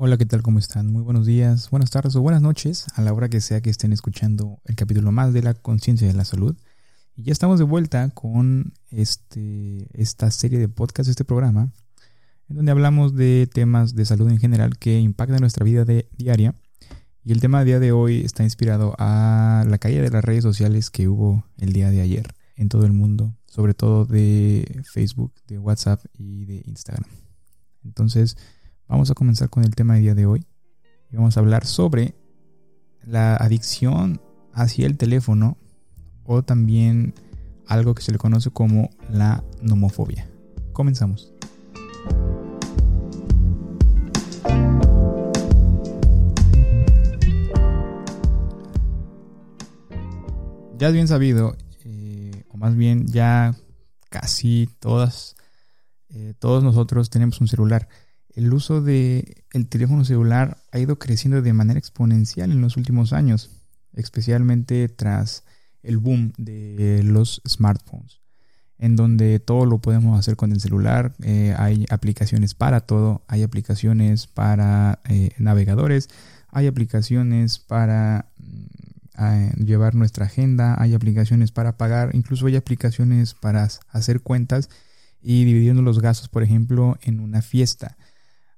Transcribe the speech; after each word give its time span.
Hola, 0.00 0.16
¿qué 0.16 0.26
tal? 0.26 0.42
¿Cómo 0.42 0.60
están? 0.60 0.92
Muy 0.92 1.02
buenos 1.02 1.26
días, 1.26 1.70
buenas 1.70 1.90
tardes 1.90 2.14
o 2.14 2.20
buenas 2.20 2.40
noches 2.40 2.86
a 2.94 3.02
la 3.02 3.12
hora 3.12 3.28
que 3.28 3.40
sea 3.40 3.60
que 3.60 3.68
estén 3.68 3.92
escuchando 3.92 4.60
el 4.64 4.76
capítulo 4.76 5.10
más 5.10 5.32
de 5.32 5.42
la 5.42 5.54
conciencia 5.54 6.06
de 6.06 6.14
la 6.14 6.24
salud. 6.24 6.56
Y 7.16 7.24
ya 7.24 7.32
estamos 7.32 7.58
de 7.58 7.64
vuelta 7.64 8.08
con 8.10 8.74
este, 8.92 9.88
esta 10.00 10.30
serie 10.30 10.60
de 10.60 10.68
podcasts, 10.68 11.10
este 11.10 11.24
programa, 11.24 11.72
en 12.48 12.54
donde 12.54 12.70
hablamos 12.70 13.16
de 13.16 13.48
temas 13.52 13.96
de 13.96 14.04
salud 14.04 14.30
en 14.30 14.38
general 14.38 14.78
que 14.78 15.00
impactan 15.00 15.40
nuestra 15.40 15.64
vida 15.64 15.84
diaria. 16.16 16.54
Y 17.24 17.32
el 17.32 17.40
tema 17.40 17.58
del 17.58 17.66
día 17.66 17.80
de 17.80 17.90
hoy 17.90 18.20
está 18.20 18.44
inspirado 18.44 18.94
a 19.00 19.64
la 19.68 19.78
caída 19.78 20.02
de 20.02 20.10
las 20.10 20.24
redes 20.24 20.44
sociales 20.44 20.90
que 20.90 21.08
hubo 21.08 21.42
el 21.56 21.72
día 21.72 21.90
de 21.90 22.02
ayer 22.02 22.36
en 22.54 22.68
todo 22.68 22.86
el 22.86 22.92
mundo, 22.92 23.34
sobre 23.46 23.74
todo 23.74 24.04
de 24.04 24.80
Facebook, 24.84 25.32
de 25.48 25.58
WhatsApp 25.58 26.04
y 26.16 26.44
de 26.44 26.62
Instagram. 26.66 27.10
Entonces, 27.82 28.36
Vamos 28.88 29.10
a 29.10 29.14
comenzar 29.14 29.50
con 29.50 29.64
el 29.64 29.74
tema 29.74 29.94
del 29.94 30.02
día 30.02 30.14
de 30.14 30.24
hoy. 30.24 30.46
Vamos 31.12 31.36
a 31.36 31.40
hablar 31.40 31.66
sobre 31.66 32.14
la 33.04 33.36
adicción 33.36 34.22
hacia 34.54 34.86
el 34.86 34.96
teléfono 34.96 35.58
o 36.24 36.42
también 36.42 37.12
algo 37.66 37.94
que 37.94 38.00
se 38.00 38.12
le 38.12 38.18
conoce 38.18 38.50
como 38.50 38.88
la 39.10 39.44
nomofobia. 39.60 40.26
Comenzamos. 40.72 41.34
Ya 50.78 50.88
es 50.88 50.94
bien 50.94 51.08
sabido, 51.08 51.58
eh, 51.84 52.44
o 52.48 52.56
más 52.56 52.74
bien 52.74 53.06
ya 53.06 53.54
casi 54.08 54.70
todas, 54.78 55.36
eh, 56.08 56.32
todos 56.38 56.64
nosotros 56.64 57.10
tenemos 57.10 57.38
un 57.42 57.48
celular 57.48 57.86
el 58.38 58.54
uso 58.54 58.80
del 58.80 59.34
teléfono 59.68 60.04
celular 60.04 60.58
ha 60.70 60.78
ido 60.78 60.96
creciendo 61.00 61.42
de 61.42 61.52
manera 61.52 61.76
exponencial 61.76 62.52
en 62.52 62.60
los 62.60 62.76
últimos 62.76 63.12
años, 63.12 63.50
especialmente 63.94 64.88
tras 64.88 65.42
el 65.82 65.98
boom 65.98 66.32
de 66.38 67.02
los 67.02 67.42
smartphones, 67.48 68.20
en 68.78 68.94
donde 68.94 69.40
todo 69.40 69.66
lo 69.66 69.78
podemos 69.78 70.16
hacer 70.16 70.36
con 70.36 70.52
el 70.52 70.60
celular. 70.60 71.16
Eh, 71.24 71.52
hay 71.58 71.84
aplicaciones 71.90 72.54
para 72.54 72.82
todo, 72.82 73.24
hay 73.26 73.42
aplicaciones 73.42 74.28
para 74.28 75.00
eh, 75.08 75.30
navegadores, 75.38 76.08
hay 76.46 76.68
aplicaciones 76.68 77.58
para 77.58 78.30
mm, 78.36 79.64
llevar 79.64 79.96
nuestra 79.96 80.26
agenda, 80.26 80.80
hay 80.80 80.94
aplicaciones 80.94 81.50
para 81.50 81.76
pagar, 81.76 82.14
incluso 82.14 82.46
hay 82.46 82.54
aplicaciones 82.54 83.34
para 83.34 83.68
hacer 83.90 84.20
cuentas 84.20 84.70
y 85.20 85.44
dividiendo 85.44 85.82
los 85.82 86.00
gastos, 86.00 86.28
por 86.28 86.44
ejemplo, 86.44 86.96
en 87.02 87.18
una 87.18 87.42
fiesta. 87.42 87.96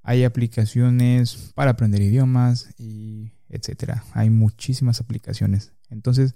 Hay 0.03 0.25
aplicaciones 0.25 1.53
para 1.55 1.73
aprender 1.73 2.03
idiomas 2.03 2.75
y 2.79 3.33
etcétera. 3.49 4.05
Hay 4.13 4.31
muchísimas 4.31 5.01
aplicaciones. 5.01 5.73
Entonces, 5.91 6.35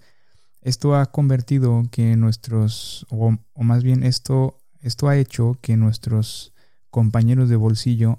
esto 0.64 0.96
ha 0.96 1.06
convertido 1.06 1.82
que 1.90 2.16
nuestros, 2.16 3.06
o, 3.10 3.36
más 3.56 3.84
bien 3.84 4.02
esto, 4.02 4.58
esto 4.80 5.08
ha 5.08 5.16
hecho 5.16 5.58
que 5.60 5.76
nuestros 5.76 6.52
compañeros 6.90 7.48
de 7.48 7.56
bolsillo, 7.56 8.18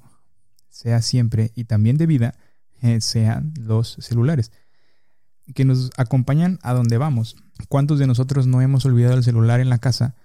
sea 0.70 1.02
siempre 1.02 1.52
y 1.56 1.64
también 1.64 1.98
de 1.98 2.06
vida, 2.06 2.36
eh, 2.82 3.00
sean 3.02 3.54
los 3.58 3.98
celulares, 4.00 4.52
que 5.54 5.66
nos 5.66 5.92
acompañan 5.98 6.60
a 6.62 6.74
donde 6.74 6.98
vamos. 6.98 7.36
¿Cuántos 7.70 7.98
de 8.00 8.08
nosotros 8.08 8.46
no 8.46 8.62
hemos 8.62 8.86
olvidado 8.86 9.16
el 9.16 9.24
celular 9.24 9.60
en 9.60 9.70
la 9.70 9.78
casa 9.78 10.16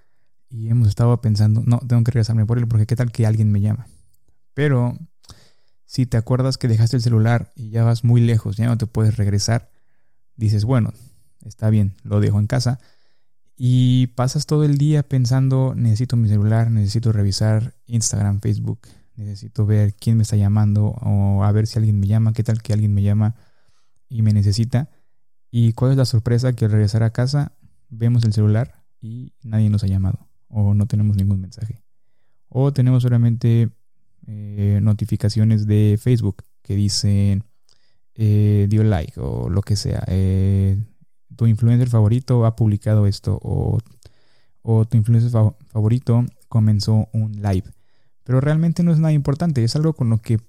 y 0.49 0.69
hemos 0.69 0.89
estado 0.89 1.21
pensando, 1.21 1.63
no, 1.65 1.79
tengo 1.79 2.03
que 2.03 2.11
regresarme 2.11 2.45
por 2.45 2.57
él 2.57 2.67
porque 2.67 2.85
qué 2.85 2.95
tal 2.95 3.11
que 3.11 3.25
alguien 3.25 3.51
me 3.51 3.61
llama? 3.61 3.87
Pero 4.53 4.97
si 5.85 6.05
te 6.05 6.17
acuerdas 6.17 6.57
que 6.57 6.67
dejaste 6.67 6.97
el 6.97 7.01
celular 7.01 7.51
y 7.55 7.69
ya 7.69 7.83
vas 7.83 8.03
muy 8.03 8.21
lejos, 8.21 8.57
ya 8.57 8.67
no 8.67 8.77
te 8.77 8.87
puedes 8.87 9.17
regresar, 9.17 9.71
dices, 10.35 10.65
bueno, 10.65 10.93
está 11.45 11.69
bien, 11.69 11.95
lo 12.03 12.19
dejo 12.19 12.39
en 12.39 12.47
casa. 12.47 12.79
Y 13.55 14.07
pasas 14.07 14.45
todo 14.45 14.63
el 14.63 14.77
día 14.77 15.03
pensando, 15.03 15.73
necesito 15.75 16.15
mi 16.17 16.27
celular, 16.27 16.71
necesito 16.71 17.11
revisar 17.11 17.75
Instagram, 17.85 18.39
Facebook, 18.39 18.87
necesito 19.15 19.65
ver 19.65 19.93
quién 19.93 20.17
me 20.17 20.23
está 20.23 20.35
llamando 20.35 20.95
o 21.01 21.43
a 21.43 21.51
ver 21.51 21.67
si 21.67 21.77
alguien 21.77 21.99
me 21.99 22.07
llama, 22.07 22.33
qué 22.33 22.43
tal 22.43 22.61
que 22.61 22.73
alguien 22.73 22.93
me 22.93 23.03
llama 23.03 23.35
y 24.09 24.21
me 24.21 24.33
necesita. 24.33 24.89
¿Y 25.51 25.73
cuál 25.73 25.91
es 25.91 25.97
la 25.97 26.05
sorpresa? 26.05 26.53
Que 26.53 26.65
al 26.65 26.71
regresar 26.71 27.03
a 27.03 27.11
casa 27.11 27.51
vemos 27.89 28.23
el 28.23 28.33
celular 28.33 28.83
y 28.99 29.33
nadie 29.43 29.69
nos 29.69 29.83
ha 29.83 29.87
llamado 29.87 30.31
o 30.47 30.73
no 30.73 30.85
tenemos 30.85 31.15
ningún 31.15 31.41
mensaje. 31.41 31.81
O 32.49 32.73
tenemos 32.73 33.03
solamente 33.03 33.69
eh, 34.27 34.79
notificaciones 34.81 35.65
de 35.65 35.97
Facebook 36.01 36.43
que 36.61 36.75
dicen 36.75 37.43
eh, 38.13 38.67
dio 38.69 38.83
like 38.83 39.19
o 39.19 39.49
lo 39.49 39.61
que 39.61 39.75
sea. 39.75 40.03
Eh, 40.07 40.77
tu 41.35 41.47
influencer 41.47 41.89
favorito 41.89 42.45
ha 42.45 42.55
publicado 42.55 43.07
esto 43.07 43.39
o, 43.41 43.79
o 44.61 44.85
tu 44.85 44.97
influencer 44.97 45.31
favorito 45.67 46.25
comenzó 46.47 47.07
un 47.13 47.31
live. 47.41 47.63
Pero 48.23 48.41
realmente 48.41 48.83
no 48.83 48.91
es 48.91 48.99
nada 48.99 49.13
importante, 49.13 49.63
es 49.63 49.75
algo 49.75 49.93
con 49.93 50.09
lo 50.09 50.19
que 50.19 50.39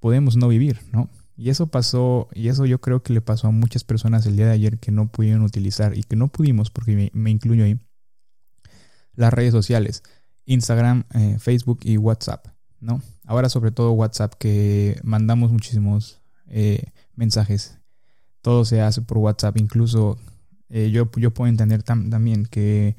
podemos 0.00 0.36
no 0.36 0.48
vivir, 0.48 0.80
¿no? 0.92 1.08
Y 1.36 1.48
eso 1.48 1.66
pasó, 1.68 2.28
y 2.34 2.48
eso 2.48 2.66
yo 2.66 2.80
creo 2.80 3.02
que 3.02 3.12
le 3.12 3.20
pasó 3.20 3.48
a 3.48 3.50
muchas 3.50 3.82
personas 3.82 4.26
el 4.26 4.36
día 4.36 4.46
de 4.46 4.52
ayer 4.52 4.78
que 4.78 4.92
no 4.92 5.08
pudieron 5.08 5.42
utilizar 5.42 5.96
y 5.96 6.02
que 6.02 6.14
no 6.14 6.28
pudimos, 6.28 6.70
porque 6.70 6.94
me, 6.94 7.10
me 7.14 7.30
incluyo 7.30 7.64
ahí, 7.64 7.80
las 9.14 9.32
redes 9.32 9.52
sociales, 9.52 10.02
Instagram, 10.44 11.04
Facebook 11.38 11.80
y 11.82 11.96
WhatsApp, 11.96 12.48
¿no? 12.80 13.00
Ahora 13.24 13.48
sobre 13.48 13.70
todo 13.70 13.92
WhatsApp, 13.92 14.34
que 14.34 15.00
mandamos 15.02 15.50
muchísimos 15.50 16.20
eh, 16.46 16.92
mensajes. 17.14 17.78
Todo 18.42 18.64
se 18.64 18.82
hace 18.82 19.00
por 19.02 19.18
WhatsApp. 19.18 19.56
Incluso 19.56 20.18
eh, 20.68 20.90
yo, 20.90 21.10
yo 21.16 21.32
puedo 21.32 21.48
entender 21.48 21.82
también 21.82 22.46
que 22.46 22.96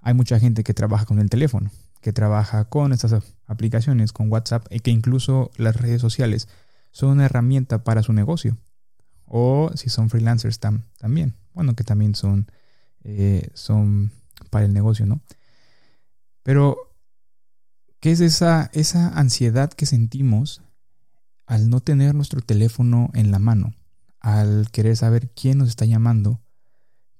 hay 0.00 0.14
mucha 0.14 0.40
gente 0.40 0.64
que 0.64 0.74
trabaja 0.74 1.04
con 1.04 1.20
el 1.20 1.30
teléfono, 1.30 1.70
que 2.00 2.12
trabaja 2.12 2.64
con 2.64 2.92
estas 2.92 3.22
aplicaciones, 3.46 4.12
con 4.12 4.30
WhatsApp, 4.30 4.66
y 4.70 4.80
que 4.80 4.90
incluso 4.90 5.50
las 5.56 5.76
redes 5.76 6.00
sociales 6.00 6.48
son 6.90 7.10
una 7.10 7.26
herramienta 7.26 7.84
para 7.84 8.02
su 8.02 8.12
negocio. 8.12 8.56
O 9.26 9.70
si 9.74 9.88
son 9.88 10.10
freelancers 10.10 10.58
también. 10.58 11.36
Bueno, 11.54 11.74
que 11.76 11.84
también 11.84 12.16
son, 12.16 12.50
eh, 13.04 13.48
son 13.54 14.10
para 14.50 14.64
el 14.64 14.72
negocio, 14.72 15.06
¿no? 15.06 15.20
Pero 16.42 16.89
¿Qué 18.00 18.12
es 18.12 18.20
esa, 18.20 18.70
esa 18.72 19.08
ansiedad 19.08 19.70
que 19.70 19.84
sentimos 19.84 20.62
al 21.44 21.68
no 21.68 21.80
tener 21.80 22.14
nuestro 22.14 22.40
teléfono 22.40 23.10
en 23.12 23.30
la 23.30 23.38
mano? 23.38 23.74
Al 24.20 24.70
querer 24.70 24.96
saber 24.96 25.30
quién 25.30 25.58
nos 25.58 25.68
está 25.68 25.84
llamando, 25.84 26.40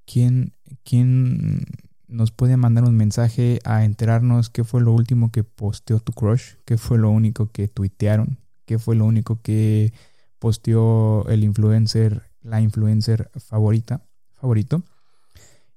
quién, 0.06 0.54
quién 0.82 1.66
nos 2.08 2.32
puede 2.32 2.56
mandar 2.56 2.84
un 2.84 2.96
mensaje 2.96 3.60
a 3.64 3.84
enterarnos 3.84 4.48
qué 4.48 4.64
fue 4.64 4.80
lo 4.80 4.94
último 4.94 5.30
que 5.30 5.44
posteó 5.44 6.00
tu 6.00 6.12
crush, 6.12 6.54
qué 6.64 6.78
fue 6.78 6.96
lo 6.96 7.10
único 7.10 7.50
que 7.52 7.69
tuitearon, 7.69 8.38
qué 8.64 8.78
fue 8.78 8.96
lo 8.96 9.04
único 9.04 9.40
que 9.42 9.92
posteó 10.38 11.28
el 11.28 11.44
influencer, 11.44 12.30
la 12.40 12.62
influencer 12.62 13.30
favorita, 13.38 14.06
favorito. 14.34 14.82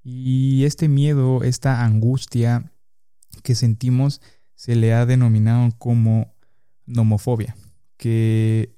Y 0.01 0.63
este 0.63 0.87
miedo, 0.87 1.43
esta 1.43 1.83
angustia 1.83 2.71
que 3.43 3.55
sentimos 3.55 4.21
se 4.63 4.77
le 4.77 4.93
ha 4.93 5.05
denominado 5.05 5.71
como 5.77 6.33
nomofobia, 6.85 7.53
que 7.97 8.77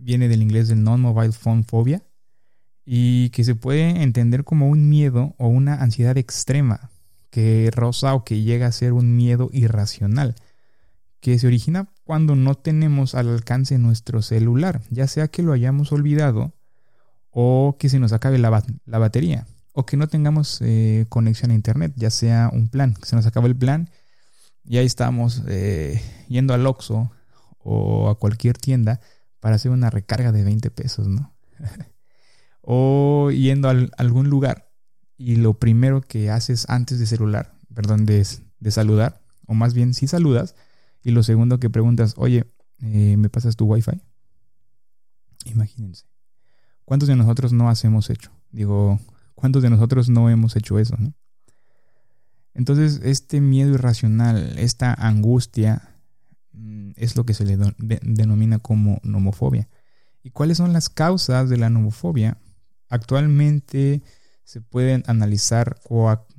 viene 0.00 0.26
del 0.26 0.42
inglés 0.42 0.66
del 0.66 0.82
non-mobile 0.82 1.30
phone 1.30 1.62
phobia 1.62 2.02
y 2.84 3.30
que 3.30 3.44
se 3.44 3.54
puede 3.54 4.02
entender 4.02 4.42
como 4.42 4.68
un 4.68 4.88
miedo 4.88 5.36
o 5.38 5.46
una 5.46 5.74
ansiedad 5.74 6.18
extrema 6.18 6.90
que 7.30 7.70
roza 7.72 8.14
o 8.14 8.24
que 8.24 8.42
llega 8.42 8.66
a 8.66 8.72
ser 8.72 8.94
un 8.94 9.14
miedo 9.14 9.48
irracional 9.52 10.34
que 11.20 11.38
se 11.38 11.46
origina 11.46 11.88
cuando 12.02 12.34
no 12.34 12.56
tenemos 12.56 13.14
al 13.14 13.28
alcance 13.28 13.78
nuestro 13.78 14.22
celular, 14.22 14.82
ya 14.90 15.06
sea 15.06 15.28
que 15.28 15.44
lo 15.44 15.52
hayamos 15.52 15.92
olvidado 15.92 16.52
o 17.30 17.76
que 17.78 17.88
se 17.88 18.00
nos 18.00 18.12
acabe 18.12 18.38
la, 18.38 18.50
batería 18.86 19.46
o 19.72 19.86
que 19.86 19.96
no 19.96 20.08
tengamos 20.08 20.58
eh, 20.62 21.06
conexión 21.08 21.52
a 21.52 21.54
internet, 21.54 21.92
ya 21.94 22.10
sea 22.10 22.50
un 22.52 22.66
plan, 22.66 22.94
que 22.94 23.06
se 23.06 23.14
nos 23.14 23.24
acabe 23.24 23.46
el 23.46 23.54
plan 23.54 23.88
y 24.64 24.78
ahí 24.78 24.86
estamos 24.86 25.42
eh, 25.48 26.00
yendo 26.28 26.54
al 26.54 26.66
Oxxo 26.66 27.10
o 27.58 28.08
a 28.08 28.18
cualquier 28.18 28.58
tienda 28.58 29.00
para 29.40 29.56
hacer 29.56 29.70
una 29.70 29.90
recarga 29.90 30.32
de 30.32 30.44
20 30.44 30.70
pesos, 30.70 31.08
¿no? 31.08 31.34
o 32.60 33.30
yendo 33.30 33.68
a 33.68 33.74
algún 33.96 34.28
lugar 34.28 34.72
y 35.16 35.36
lo 35.36 35.54
primero 35.54 36.00
que 36.00 36.30
haces 36.30 36.68
antes 36.68 36.98
de 36.98 37.06
celular, 37.06 37.54
perdón, 37.74 38.06
de, 38.06 38.26
de 38.58 38.70
saludar, 38.70 39.22
o 39.46 39.54
más 39.54 39.74
bien 39.74 39.94
si 39.94 40.06
saludas, 40.06 40.54
y 41.02 41.10
lo 41.10 41.22
segundo 41.22 41.58
que 41.58 41.70
preguntas, 41.70 42.14
oye, 42.16 42.52
eh, 42.80 43.16
¿me 43.16 43.28
pasas 43.28 43.56
tu 43.56 43.66
wifi? 43.66 44.00
Imagínense. 45.44 46.06
¿Cuántos 46.84 47.08
de 47.08 47.16
nosotros 47.16 47.52
no 47.52 47.68
hacemos 47.68 48.10
hecho? 48.10 48.30
Digo, 48.50 49.00
¿cuántos 49.34 49.62
de 49.62 49.70
nosotros 49.70 50.08
no 50.08 50.30
hemos 50.30 50.56
hecho 50.56 50.78
eso? 50.78 50.96
¿no? 50.96 51.14
Entonces, 52.54 53.00
este 53.02 53.40
miedo 53.40 53.74
irracional, 53.74 54.58
esta 54.58 54.92
angustia, 54.94 55.96
mm, 56.52 56.92
es 56.96 57.16
lo 57.16 57.24
que 57.24 57.34
se 57.34 57.44
le 57.44 57.56
denomina 57.78 58.58
como 58.58 59.00
nomofobia. 59.02 59.68
¿Y 60.22 60.30
cuáles 60.30 60.58
son 60.58 60.72
las 60.72 60.88
causas 60.88 61.48
de 61.48 61.56
la 61.56 61.70
nomofobia? 61.70 62.38
Actualmente 62.88 64.02
se 64.44 64.60
pueden 64.60 65.02
analizar 65.06 65.80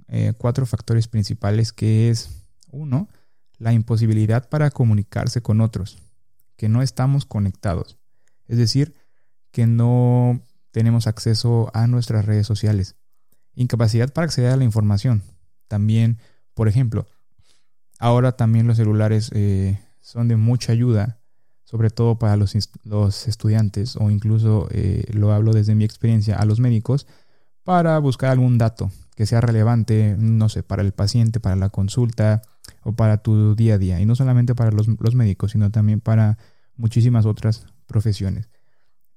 eh, 0.07 0.33
cuatro 0.37 0.65
factores 0.65 1.07
principales 1.07 1.73
que 1.73 2.09
es, 2.09 2.29
uno, 2.71 3.09
la 3.57 3.73
imposibilidad 3.73 4.49
para 4.49 4.69
comunicarse 4.69 5.41
con 5.41 5.61
otros, 5.61 5.97
que 6.55 6.69
no 6.69 6.81
estamos 6.81 7.25
conectados, 7.25 7.97
es 8.47 8.57
decir, 8.57 8.93
que 9.51 9.67
no 9.67 10.41
tenemos 10.71 11.07
acceso 11.07 11.71
a 11.73 11.87
nuestras 11.87 12.25
redes 12.25 12.45
sociales, 12.45 12.95
incapacidad 13.55 14.11
para 14.11 14.25
acceder 14.25 14.51
a 14.51 14.57
la 14.57 14.63
información. 14.63 15.23
También, 15.73 16.19
por 16.53 16.67
ejemplo, 16.67 17.07
ahora 17.97 18.33
también 18.33 18.67
los 18.67 18.77
celulares 18.77 19.31
eh, 19.33 19.79
son 20.01 20.27
de 20.27 20.35
mucha 20.35 20.71
ayuda, 20.71 21.17
sobre 21.63 21.89
todo 21.89 22.19
para 22.19 22.37
los, 22.37 22.53
los 22.83 23.27
estudiantes 23.27 23.95
o 23.95 24.11
incluso, 24.11 24.67
eh, 24.69 25.03
lo 25.13 25.33
hablo 25.33 25.51
desde 25.51 25.73
mi 25.73 25.83
experiencia, 25.83 26.35
a 26.35 26.45
los 26.45 26.59
médicos, 26.59 27.07
para 27.63 27.97
buscar 27.97 28.29
algún 28.29 28.59
dato 28.59 28.91
que 29.15 29.25
sea 29.25 29.41
relevante, 29.41 30.15
no 30.19 30.47
sé, 30.47 30.61
para 30.61 30.83
el 30.83 30.91
paciente, 30.91 31.39
para 31.39 31.55
la 31.55 31.69
consulta 31.69 32.43
o 32.83 32.93
para 32.93 33.17
tu 33.17 33.55
día 33.55 33.73
a 33.73 33.77
día. 33.79 33.99
Y 33.99 34.05
no 34.05 34.15
solamente 34.15 34.53
para 34.53 34.69
los, 34.69 35.15
médicos, 35.15 35.53
sino 35.53 35.71
también 35.71 36.01
para 36.01 36.37
muchísimas 36.75 37.25
otras 37.25 37.65
profesiones. 37.87 38.47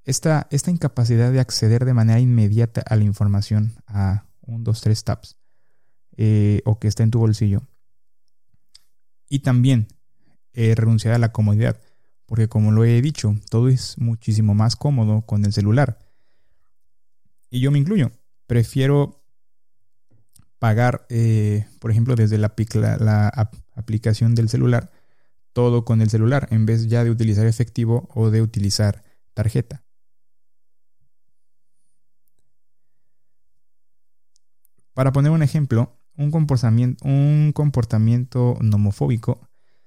Esta, 0.04 0.46
esta, 0.50 0.70
incapacidad 0.70 1.30
de 1.32 1.40
acceder 1.40 1.84
de 1.84 1.92
manera 1.92 2.18
inmediata 2.18 2.80
a 2.80 2.96
la 2.96 3.04
información 3.04 3.74
a 3.86 4.24
un, 4.40 4.64
dos, 4.64 4.80
tres 4.80 5.04
taps 5.04 5.36
eh, 6.16 6.62
o 6.64 6.78
que 6.78 6.88
está 6.88 7.02
en 7.02 7.10
tu 7.10 7.18
bolsillo. 7.18 7.62
Y 9.28 9.40
también 9.40 9.88
eh, 10.52 10.74
renunciar 10.74 11.14
a 11.14 11.18
la 11.18 11.32
comodidad, 11.32 11.80
porque 12.26 12.48
como 12.48 12.72
lo 12.72 12.84
he 12.84 13.00
dicho, 13.02 13.34
todo 13.50 13.68
es 13.68 13.98
muchísimo 13.98 14.54
más 14.54 14.76
cómodo 14.76 15.22
con 15.22 15.44
el 15.44 15.52
celular. 15.52 15.98
Y 17.50 17.60
yo 17.60 17.70
me 17.70 17.78
incluyo 17.78 18.10
prefiero 18.46 19.22
pagar, 20.58 21.06
eh, 21.10 21.66
por 21.80 21.90
ejemplo, 21.90 22.14
desde 22.14 22.38
la, 22.38 22.54
la, 22.98 23.50
aplicación 23.74 24.34
del 24.34 24.48
celular, 24.48 24.90
todo 25.52 25.84
con 25.84 26.00
el 26.00 26.08
celular, 26.10 26.48
en 26.50 26.64
vez 26.66 26.88
ya 26.88 27.04
de 27.04 27.10
utilizar 27.10 27.46
efectivo 27.46 28.08
o 28.14 28.30
de 28.30 28.42
utilizar 28.42 29.04
tarjeta. 29.34 29.84
Para 34.94 35.12
poner 35.12 35.30
un 35.30 35.42
ejemplo, 35.42 35.95
un 36.16 36.30
comportamiento, 36.30 37.04
un 37.06 37.52
comportamiento 37.54 38.56
nomofóbico 38.60 39.40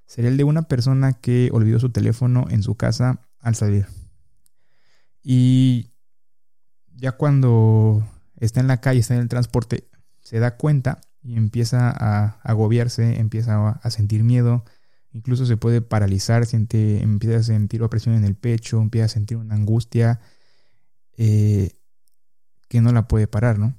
sería 0.06 0.32
el 0.32 0.38
de 0.38 0.44
una 0.44 0.64
persona 0.64 1.14
que 1.14 1.50
olvidó 1.54 1.80
su 1.80 1.92
teléfono 1.92 2.48
en 2.50 2.64
su 2.64 2.76
casa 2.76 3.22
al 3.40 3.56
salir. 3.56 3.86
Y 5.22 5.92
ya 6.96 7.12
cuando 7.14 8.08
está 8.38 8.60
en 8.60 8.68
la 8.68 8.82
calle, 8.82 9.00
está 9.00 9.14
en 9.14 9.22
el 9.22 9.30
transporte, 9.30 9.88
se 10.20 10.40
da 10.40 10.58
cuenta 10.58 11.02
y 11.22 11.38
empieza 11.38 11.90
a 11.92 12.40
agobiarse, 12.44 13.20
empieza 13.20 13.70
a 13.70 13.90
sentir 13.92 14.24
miedo, 14.24 14.66
incluso 15.12 15.46
se 15.46 15.58
puede 15.58 15.82
paralizar, 15.82 16.46
siente, 16.46 17.04
empieza 17.04 17.38
a 17.38 17.44
sentir 17.44 17.84
opresión 17.84 18.16
en 18.16 18.24
el 18.24 18.36
pecho, 18.36 18.82
empieza 18.82 19.06
a 19.06 19.10
sentir 19.10 19.38
una 19.38 19.56
angustia 19.56 20.20
eh, 21.18 21.72
que 22.68 22.82
no 22.82 22.92
la 22.92 23.08
puede 23.08 23.28
parar, 23.28 23.60
¿no? 23.60 23.78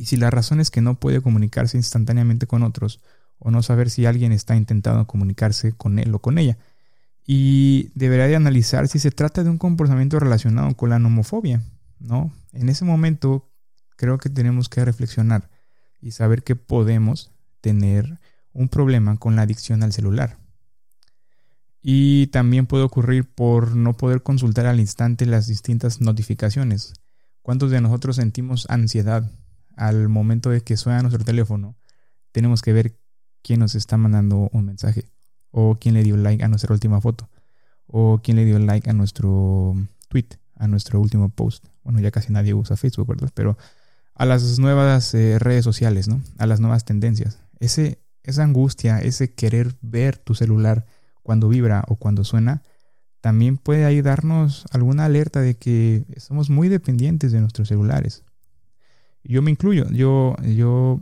Y 0.00 0.06
si 0.06 0.16
la 0.16 0.30
razón 0.30 0.60
es 0.60 0.70
que 0.70 0.80
no 0.80 0.94
puede 0.94 1.20
comunicarse 1.20 1.76
instantáneamente 1.76 2.46
con 2.46 2.62
otros, 2.62 3.00
o 3.38 3.50
no 3.50 3.62
saber 3.62 3.90
si 3.90 4.06
alguien 4.06 4.32
está 4.32 4.56
intentando 4.56 5.06
comunicarse 5.06 5.72
con 5.72 5.98
él 5.98 6.14
o 6.14 6.20
con 6.20 6.38
ella. 6.38 6.56
Y 7.26 7.90
deberá 7.94 8.26
de 8.26 8.34
analizar 8.34 8.88
si 8.88 8.98
se 8.98 9.10
trata 9.10 9.44
de 9.44 9.50
un 9.50 9.58
comportamiento 9.58 10.18
relacionado 10.18 10.74
con 10.74 10.88
la 10.88 10.98
nomofobia, 10.98 11.62
¿no? 11.98 12.32
En 12.54 12.70
ese 12.70 12.86
momento 12.86 13.50
creo 13.96 14.16
que 14.16 14.30
tenemos 14.30 14.70
que 14.70 14.82
reflexionar 14.86 15.50
y 16.00 16.12
saber 16.12 16.44
que 16.44 16.56
podemos 16.56 17.30
tener 17.60 18.20
un 18.54 18.70
problema 18.70 19.18
con 19.18 19.36
la 19.36 19.42
adicción 19.42 19.82
al 19.82 19.92
celular. 19.92 20.38
Y 21.82 22.28
también 22.28 22.64
puede 22.64 22.84
ocurrir 22.84 23.28
por 23.28 23.76
no 23.76 23.98
poder 23.98 24.22
consultar 24.22 24.64
al 24.64 24.80
instante 24.80 25.26
las 25.26 25.46
distintas 25.46 26.00
notificaciones. 26.00 26.94
¿Cuántos 27.42 27.70
de 27.70 27.82
nosotros 27.82 28.16
sentimos 28.16 28.64
ansiedad 28.70 29.30
al 29.80 30.08
momento 30.08 30.50
de 30.50 30.62
que 30.62 30.76
suena 30.76 31.02
nuestro 31.02 31.24
teléfono? 31.24 31.76
Tenemos 32.32 32.62
que 32.62 32.72
ver 32.72 32.96
quién 33.42 33.60
nos 33.60 33.74
está 33.74 33.96
mandando 33.96 34.48
un 34.52 34.64
mensaje, 34.66 35.10
o 35.50 35.78
quién 35.80 35.94
le 35.94 36.04
dio 36.04 36.16
like 36.16 36.44
a 36.44 36.48
nuestra 36.48 36.72
última 36.72 37.00
foto, 37.00 37.28
o 37.86 38.20
quién 38.22 38.36
le 38.36 38.44
dio 38.44 38.58
like 38.58 38.88
a 38.88 38.92
nuestro 38.92 39.74
tweet, 40.08 40.28
a 40.56 40.68
nuestro 40.68 41.00
último 41.00 41.28
post 41.30 41.64
bueno, 41.90 42.00
ya 42.00 42.10
casi 42.10 42.32
nadie 42.32 42.54
usa 42.54 42.76
Facebook, 42.76 43.08
¿verdad? 43.08 43.30
Pero 43.34 43.56
a 44.14 44.24
las 44.24 44.58
nuevas 44.58 45.14
eh, 45.14 45.38
redes 45.38 45.64
sociales, 45.64 46.08
¿no? 46.08 46.22
A 46.38 46.46
las 46.46 46.60
nuevas 46.60 46.84
tendencias. 46.84 47.40
Ese, 47.58 47.98
esa 48.22 48.44
angustia, 48.44 48.98
ese 48.98 49.34
querer 49.34 49.74
ver 49.80 50.18
tu 50.18 50.34
celular 50.34 50.86
cuando 51.22 51.48
vibra 51.48 51.84
o 51.88 51.96
cuando 51.96 52.24
suena, 52.24 52.62
también 53.20 53.56
puede 53.56 53.84
ahí 53.84 54.02
darnos 54.02 54.66
alguna 54.70 55.04
alerta 55.04 55.40
de 55.40 55.56
que 55.56 56.04
somos 56.16 56.48
muy 56.48 56.68
dependientes 56.68 57.32
de 57.32 57.40
nuestros 57.40 57.68
celulares. 57.68 58.24
Yo 59.22 59.42
me 59.42 59.50
incluyo, 59.50 59.86
yo, 59.90 60.36
yo 60.42 61.00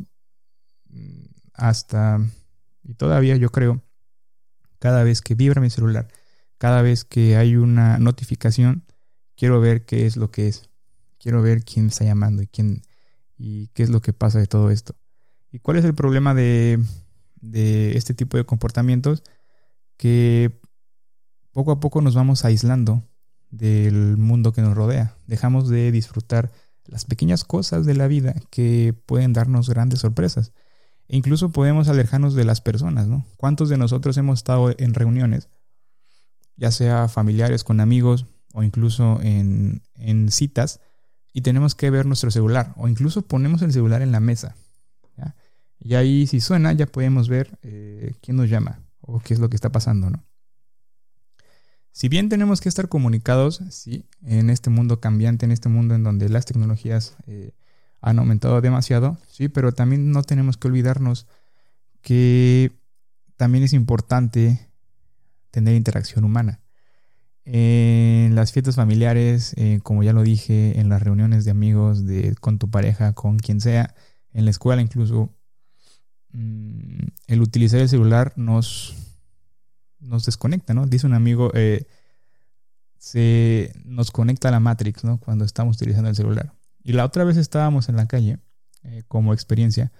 hasta, 1.55 2.21
y 2.83 2.95
todavía 2.95 3.37
yo 3.37 3.51
creo, 3.51 3.83
cada 4.79 5.05
vez 5.05 5.23
que 5.23 5.35
vibra 5.35 5.61
mi 5.61 5.71
celular, 5.71 6.09
cada 6.59 6.83
vez 6.83 7.05
que 7.05 7.37
hay 7.37 7.57
una 7.57 7.99
notificación, 7.99 8.85
quiero 9.37 9.61
ver 9.61 9.85
qué 9.85 10.07
es 10.07 10.17
lo 10.17 10.31
que 10.31 10.49
es. 10.49 10.69
Quiero 11.19 11.43
ver 11.43 11.65
quién 11.65 11.89
está 11.89 12.05
llamando 12.05 12.43
y 12.43 12.47
quién 12.47 12.83
y 13.37 13.69
qué 13.69 13.85
es 13.85 13.91
lo 13.91 14.01
que 14.01 14.13
pasa 14.13 14.39
de 14.39 14.47
todo 14.47 14.71
esto. 14.71 14.97
¿Y 15.51 15.61
cuál 15.61 15.79
es 15.79 15.85
el 15.85 15.95
problema 15.95 16.35
de, 16.35 16.83
de 17.41 17.97
este 17.97 18.15
tipo 18.15 18.37
de 18.37 18.45
comportamientos? 18.45 19.23
Que 19.97 20.61
poco 21.53 21.73
a 21.73 21.81
poco 21.81 22.03
nos 22.03 22.15
vamos 22.15 22.45
aislando 22.45 23.05
del 23.51 24.17
mundo 24.17 24.53
que 24.53 24.63
nos 24.63 24.77
rodea. 24.77 25.17
Dejamos 25.27 25.69
de 25.69 25.93
disfrutar 25.93 26.53
las 26.89 27.05
pequeñas 27.05 27.45
cosas 27.45 27.87
de 27.87 27.95
la 27.95 28.09
vida 28.09 28.35
que 28.51 28.95
pueden 29.07 29.33
darnos 29.33 29.69
grandes 29.69 30.01
sorpresas. 30.01 30.53
E 31.09 31.17
incluso 31.17 31.51
podemos 31.51 31.89
alejarnos 31.89 32.35
de 32.35 32.45
las 32.45 32.61
personas, 32.61 33.07
¿no? 33.07 33.25
¿Cuántos 33.37 33.69
de 33.69 33.79
nosotros 33.79 34.17
hemos 34.17 34.41
estado 34.41 34.75
en 34.77 34.95
reuniones, 34.95 35.49
ya 36.57 36.71
sea 36.71 37.09
familiares, 37.09 37.65
con 37.65 37.81
amigos, 37.81 38.27
o 38.53 38.63
incluso 38.63 39.21
en, 39.23 39.83
citas 40.31 40.81
y 41.33 41.43
tenemos 41.43 41.75
que 41.75 41.91
ver 41.91 42.07
nuestro 42.07 42.31
celular 42.31 42.73
o 42.77 42.89
incluso 42.89 43.23
ponemos 43.23 43.63
el 43.63 43.73
celular 43.73 44.03
en 44.03 44.13
la 44.13 44.21
mesa. 44.21 44.57
Y 45.81 45.95
ahí 45.95 46.27
si 46.27 46.41
suena 46.41 46.73
ya 46.73 46.87
podemos 46.87 47.29
ver 47.29 47.57
eh, 47.63 48.15
quién 48.21 48.37
nos 48.37 48.51
llama 48.51 48.81
o 49.01 49.21
qué 49.21 49.33
es 49.33 49.39
lo 49.39 49.49
que 49.49 49.55
está 49.55 49.71
pasando. 49.71 50.11
¿no? 50.11 50.25
Si 51.99 52.09
bien 52.09 52.29
tenemos 52.29 52.61
que 52.61 52.69
estar 52.69 52.89
comunicados, 52.89 53.61
sí, 53.71 54.05
en 54.23 54.51
este 54.51 54.71
mundo 54.71 55.01
cambiante, 55.01 55.47
en 55.47 55.51
este 55.51 55.69
mundo 55.69 55.97
en 55.97 56.05
donde 56.05 56.29
las 56.29 56.45
tecnologías 56.45 57.17
eh, 57.27 57.51
han 58.01 58.21
aumentado 58.21 58.61
demasiado, 58.61 59.19
sí, 59.27 59.49
pero 59.49 59.73
también 59.73 60.13
no 60.13 60.23
tenemos 60.23 60.57
que 60.57 60.69
olvidarnos 60.69 61.27
que 62.01 62.71
también 63.37 63.65
es 63.65 63.73
importante 63.73 64.71
tener 65.51 65.75
interacción 65.75 66.23
humana. 66.23 66.61
En 67.45 68.37
las 68.37 68.53
fiestas 68.53 68.77
familiares, 68.77 69.55
eh, 69.57 69.81
como 69.83 70.05
ya 70.05 70.13
lo 70.13 70.23
dije, 70.23 70.79
en 70.79 70.89
las 70.89 71.03
reuniones 71.03 71.45
de 71.45 71.51
amigos, 71.51 72.07
de, 72.07 72.37
con 72.37 72.61
tu 72.61 72.71
pareja, 72.71 73.13
con 73.15 73.41
quien 73.41 73.61
sea, 73.61 73.97
en 74.33 74.45
la 74.45 74.53
escuela 74.53 74.81
incluso, 74.81 75.35
mm, 76.31 77.09
el 77.27 77.43
utilizar 77.43 77.81
el 77.81 77.89
celular 77.89 78.35
nos, 78.37 79.08
nos 80.01 80.25
desconecta, 80.25 80.75
¿no? 80.75 80.87
Dice 80.87 81.07
un 81.07 81.15
amigo, 81.15 81.51
eh, 81.55 81.87
se 82.99 83.73
nos 83.85 84.11
conecta 84.11 84.49
a 84.49 84.53
la 84.53 84.61
Matrix, 84.61 85.05
¿no? 85.05 85.19
Cuando 85.19 85.45
estamos 85.45 85.77
utilizando 85.77 86.09
el 86.09 86.17
celular. 86.17 86.53
Y 86.83 86.93
la 86.93 87.05
otra 87.05 87.25
vez 87.25 87.37
estábamos 87.37 87.89
en 87.89 87.97
la 87.97 88.07
calle, 88.07 88.39
eh, 88.83 89.03
como 89.09 89.33
experiencia, 89.33 89.93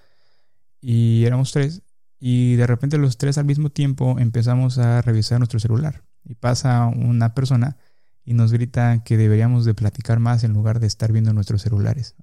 y 0.81 1.25
éramos 1.25 1.51
tres, 1.51 1.83
y 2.19 2.55
de 2.55 2.67
repente 2.67 2.97
los 2.97 3.17
tres 3.17 3.37
al 3.37 3.45
mismo 3.45 3.69
tiempo 3.69 4.17
empezamos 4.19 4.77
a 4.77 5.01
revisar 5.01 5.39
nuestro 5.39 5.59
celular 5.59 6.03
y 6.23 6.35
pasa 6.35 6.85
una 6.87 7.33
persona 7.33 7.77
y 8.25 8.33
nos 8.33 8.51
grita 8.51 9.03
que 9.03 9.17
deberíamos 9.17 9.65
de 9.65 9.73
platicar 9.73 10.19
más 10.19 10.43
en 10.43 10.53
lugar 10.53 10.79
de 10.79 10.87
estar 10.87 11.11
viendo 11.11 11.33
nuestros 11.33 11.61
celulares. 11.61 12.15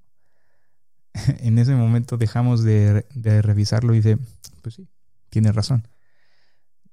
en 1.41 1.59
ese 1.59 1.75
momento 1.75 2.17
dejamos 2.17 2.63
de, 2.63 3.05
revisarlo 3.43 3.95
y 3.95 3.99
dice, 3.99 4.19
pues 4.63 4.75
sí, 4.75 4.89
tiene 5.31 5.53
razón. 5.53 5.89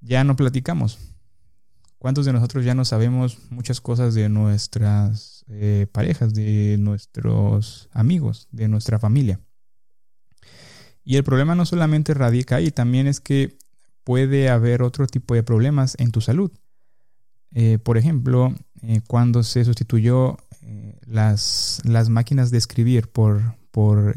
Ya 0.05 0.23
no 0.25 0.35
platicamos. 0.35 0.99
¿Cuántos 1.97 2.25
de 2.25 2.33
nosotros 2.33 2.65
ya 2.65 2.75
no 2.75 2.83
sabemos 2.83 3.37
muchas 3.49 3.79
cosas 3.79 4.13
de 4.13 4.27
nuestras 4.27 5.45
eh, 5.47 5.87
parejas, 5.89 6.33
de 6.33 6.75
nuestros 6.77 7.87
amigos, 7.93 8.49
de 8.51 8.67
nuestra 8.67 8.99
familia? 8.99 9.39
Y 11.05 11.15
el 11.15 11.23
problema 11.23 11.55
no 11.55 11.65
solamente 11.65 12.13
radica 12.13 12.57
ahí, 12.57 12.71
también 12.71 13.07
es 13.07 13.21
que 13.21 13.57
puede 14.03 14.49
haber 14.49 14.83
otro 14.83 15.07
tipo 15.07 15.33
de 15.33 15.43
problemas 15.43 15.95
en 15.97 16.11
tu 16.11 16.19
salud. 16.19 16.51
Eh, 17.53 17.79
por 17.81 17.97
ejemplo, 17.97 18.53
eh, 18.81 18.99
cuando 19.07 19.41
se 19.43 19.63
sustituyó 19.63 20.37
las, 21.05 21.81
las, 21.85 22.09
máquinas 22.09 22.51
de 22.51 22.57
escribir 22.57 23.09
por, 23.09 23.55
por, 23.71 24.15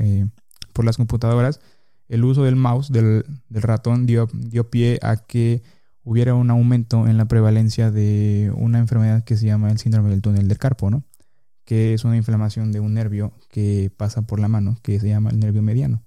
por, 0.73 0.85
las 0.85 0.97
computadoras, 0.97 1.61
el 2.09 2.25
uso 2.25 2.43
del 2.43 2.57
mouse, 2.57 2.91
del, 2.91 3.25
del 3.49 3.63
ratón, 3.63 4.07
dio, 4.07 4.29
dio, 4.33 4.71
pie 4.71 4.99
a 5.03 5.17
que 5.17 5.63
hubiera 6.07 6.35
un 6.35 6.51
aumento 6.51 7.09
en 7.09 7.17
la 7.17 7.25
prevalencia 7.25 7.91
de 7.91 8.53
una 8.57 8.79
enfermedad 8.79 9.25
que 9.25 9.37
se 9.37 9.47
llama 9.47 9.73
el 9.73 9.79
síndrome 9.79 10.11
del 10.11 10.23
túnel 10.23 10.47
del 10.47 10.57
carpo, 10.57 10.89
¿no? 10.89 11.03
que 11.65 11.95
es 11.95 12.05
una 12.05 12.17
inflamación 12.17 12.71
de 12.71 12.79
un 12.79 12.95
nervio 12.95 13.33
que 13.51 13.91
pasa 13.95 14.23
por 14.23 14.39
la 14.39 14.47
mano, 14.47 14.79
que 14.83 15.01
se 15.01 15.09
llama 15.09 15.31
el 15.31 15.41
nervio 15.41 15.63
mediano. 15.63 16.05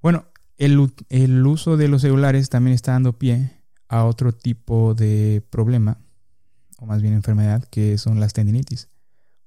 Bueno, 0.00 0.24
el, 0.56 1.46
uso 1.46 1.76
de 1.76 1.88
los 1.88 2.00
celulares 2.00 2.48
también 2.48 2.74
está 2.74 2.92
dando 2.92 3.18
pie 3.18 3.52
a 3.88 4.04
otro 4.04 4.32
tipo 4.32 4.94
de 4.94 5.44
problema, 5.50 5.98
o 6.78 6.86
más 6.86 7.02
bien 7.02 7.12
enfermedad, 7.12 7.62
que 7.64 7.98
son 7.98 8.20
las 8.20 8.32
tendinitis. 8.32 8.88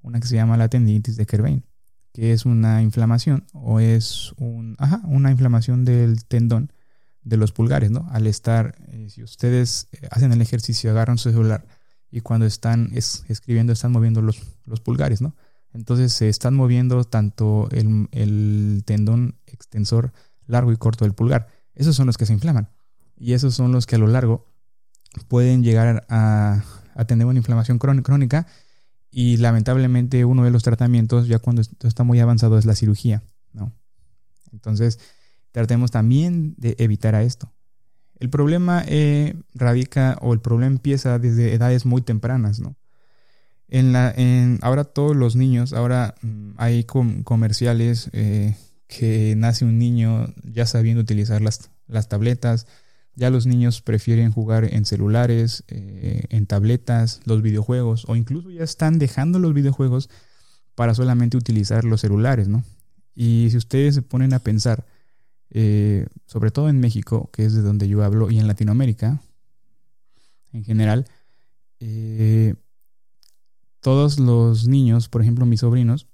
Una 0.04 0.20
que 0.20 0.28
se 0.28 0.36
llama 0.36 0.56
la 0.56 0.70
tendinitis 0.70 1.18
de 1.18 1.26
Kerbein, 1.26 1.66
que 2.14 2.32
es 2.32 2.46
una 2.46 2.84
inflamación 2.84 3.48
o 3.54 3.80
es 3.80 4.36
una 4.38 5.32
inflamación 5.32 5.84
del 5.84 6.26
tendón 6.26 6.72
de 7.24 7.38
los 7.38 7.52
pulgares, 7.52 7.92
¿no? 7.92 8.08
Al 8.12 8.28
estar, 8.28 8.76
eh, 8.88 9.10
si 9.10 9.24
ustedes 9.24 9.88
eh, 9.92 10.08
hacen 10.12 10.32
el 10.32 10.42
ejercicio, 10.42 10.92
agarran 10.92 11.18
su 11.18 11.32
celular 11.32 11.66
y 12.12 12.22
cuando 12.22 12.46
están 12.46 12.92
escribiendo 12.94 13.74
están 13.74 13.92
moviendo 13.92 14.22
los, 14.22 14.42
los, 14.66 14.82
pulgares, 14.82 15.22
¿no? 15.22 15.36
Entonces 15.74 16.12
se 16.14 16.30
están 16.30 16.56
moviendo 16.56 17.04
tanto 17.04 17.70
el, 17.72 18.08
el 18.12 18.84
tendón 18.86 19.38
extensor 19.46 20.12
largo 20.48 20.72
y 20.72 20.78
corto 20.78 21.06
del 21.06 21.14
pulgar. 21.14 21.48
Esos 21.76 21.96
son 21.96 22.08
los 22.08 22.18
que 22.18 22.26
se 22.26 22.34
inflaman 22.34 22.70
y 23.16 23.34
esos 23.34 23.54
son 23.54 23.72
los 23.72 23.86
que 23.86 23.96
a 23.96 24.00
lo 24.00 24.08
largo 24.08 24.46
pueden 25.28 25.64
llegar 25.64 26.06
a, 26.10 26.64
tener 27.08 27.26
una 27.26 27.40
inflamación 27.40 27.80
crónica 27.80 28.46
y 29.10 29.38
lamentablemente 29.38 30.26
uno 30.26 30.44
de 30.44 30.52
los 30.52 30.64
tratamientos 30.64 31.28
ya 31.28 31.40
cuando 31.40 31.62
esto 31.62 31.88
está 31.88 32.04
muy 32.04 32.20
avanzado 32.20 32.58
es 32.58 32.66
la 32.66 32.76
cirugía, 32.76 33.24
¿no? 33.54 33.72
Entonces 34.52 35.00
tratemos 35.52 35.92
también 35.92 36.56
de 36.58 36.76
evitar 36.80 37.16
a 37.16 37.24
esto. 37.24 37.52
El 38.20 38.30
problema 38.30 38.84
eh, 38.88 39.36
radica 39.54 40.18
o 40.22 40.34
el 40.34 40.42
problema 40.42 40.74
empieza 40.74 41.20
desde 41.20 41.54
edades 41.54 41.86
muy 41.86 42.02
tempranas, 42.02 42.60
¿no? 42.60 42.76
Ahora 44.62 44.84
todos 44.84 45.16
los 45.16 45.36
niños, 45.36 45.74
ahora 45.74 46.16
mm, 46.22 46.52
hay 46.58 46.84
comerciales 46.84 48.10
eh, 48.14 48.56
que 48.88 49.36
nace 49.38 49.64
un 49.64 49.78
niño 49.78 50.34
ya 50.44 50.66
sabiendo 50.66 51.02
utilizar 51.02 51.42
las, 51.42 51.70
las 51.88 52.10
tabletas, 52.10 52.66
ya 53.16 53.30
los 53.30 53.46
niños 53.46 53.82
prefieren 53.82 54.32
jugar 54.32 54.66
en 54.74 54.86
celulares, 54.86 55.64
eh, 55.68 56.24
en 56.30 56.48
tabletas, 56.48 57.22
los 57.26 57.42
videojuegos, 57.42 58.06
o 58.08 58.16
incluso 58.16 58.50
ya 58.50 58.64
están 58.64 58.98
dejando 58.98 59.40
los 59.40 59.54
videojuegos 59.54 60.10
para 60.74 60.96
solamente 60.96 61.38
utilizar 61.38 61.84
los 61.84 62.02
celulares, 62.02 62.48
¿no? 62.48 62.64
Y 63.14 63.50
si 63.52 63.58
ustedes 63.58 63.96
se 63.96 64.02
ponen 64.02 64.34
a 64.34 64.40
pensar, 64.40 64.86
eh, 65.52 66.08
sobre 66.26 66.52
todo 66.52 66.70
en 66.70 66.80
México, 66.80 67.30
que 67.32 67.46
es 67.46 67.54
de 67.54 67.62
donde 67.62 67.88
yo 67.88 68.04
hablo, 68.04 68.30
y 68.30 68.40
en 68.40 68.48
Latinoamérica, 68.48 69.22
en 70.52 70.64
general, 70.64 71.06
eh, 71.80 72.56
todos 73.80 74.20
los 74.20 74.68
niños, 74.68 75.10
por 75.10 75.22
ejemplo 75.22 75.46
mis 75.46 75.62
sobrinos, 75.62 76.08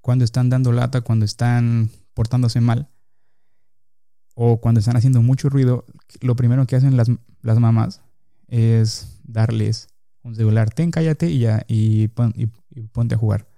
cuando 0.00 0.24
están 0.24 0.48
dando 0.48 0.72
lata, 0.72 1.00
cuando 1.00 1.24
están 1.24 1.90
portándose 2.14 2.60
mal, 2.60 2.88
o 4.34 4.60
cuando 4.60 4.78
están 4.78 4.96
haciendo 4.96 5.20
mucho 5.20 5.48
ruido, 5.48 5.84
lo 6.20 6.36
primero 6.36 6.64
que 6.66 6.76
hacen 6.76 6.96
las, 6.96 7.10
las 7.42 7.58
mamás 7.58 8.02
es 8.46 9.20
darles 9.24 9.88
un 10.22 10.34
celular, 10.34 10.70
ten, 10.70 10.90
cállate 10.90 11.30
y 11.30 11.40
ya, 11.40 11.64
y, 11.66 12.08
ponte 12.08 13.14
a 13.14 13.18
jugar. 13.18 13.48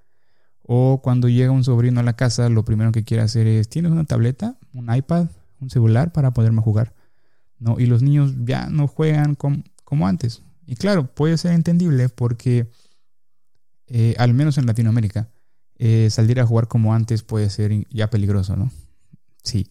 O 0.63 1.01
cuando 1.03 1.29
llega 1.29 1.51
un 1.51 1.65
sobrino 1.65 2.01
a 2.01 2.03
la 2.03 2.15
casa, 2.15 2.49
lo 2.49 2.65
primero 2.65 2.93
que 2.93 3.05
quiere 3.05 3.23
hacer 3.23 3.47
es, 3.47 3.69
¿tienes 3.69 3.93
una 3.93 4.05
tableta, 4.05 4.57
un 4.73 4.95
iPad, 4.95 5.29
un 5.61 5.71
celular 5.71 6.13
para 6.13 6.33
poderme 6.33 6.63
jugar? 6.63 6.95
¿No? 7.59 7.79
Y 7.79 7.87
los 7.87 8.03
niños 8.03 8.35
ya 8.45 8.69
no 8.69 8.87
juegan 8.87 9.37
como 9.85 10.07
antes. 10.07 10.43
Y 10.67 10.77
claro, 10.77 11.13
puede 11.15 11.37
ser 11.37 11.53
entendible 11.53 12.09
porque, 12.09 12.71
eh, 13.87 14.15
al 14.19 14.35
menos 14.35 14.57
en 14.57 14.67
Latinoamérica, 14.67 15.29
eh, 15.77 16.09
salir 16.11 16.41
a 16.41 16.47
jugar 16.47 16.69
como 16.69 16.95
antes 16.95 17.23
puede 17.23 17.51
ser 17.51 17.87
ya 17.91 18.09
peligroso, 18.09 18.57
¿no? 18.57 18.71
Sí 19.43 19.69